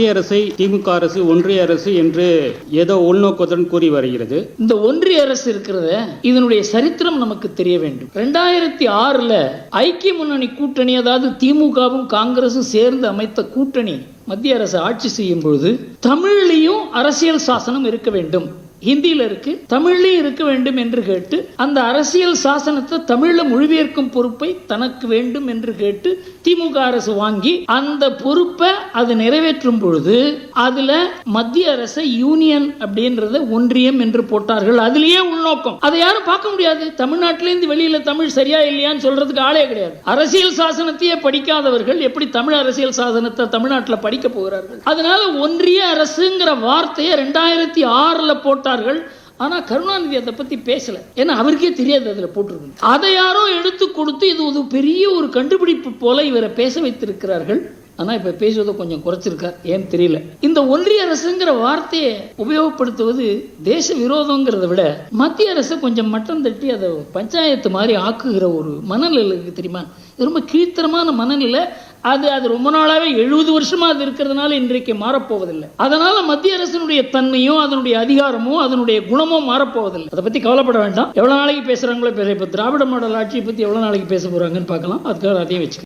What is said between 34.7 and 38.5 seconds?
அதுலயே உள்நோக்கம். அதை யாரும் பார்க்க முடியாது. தமிழ்நாட்டிலேருந்து வெளியில தமிழ்